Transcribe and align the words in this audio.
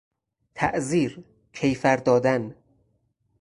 تعزیر، 0.55 1.23
کیفر 1.53 1.95
دادن 1.95 2.55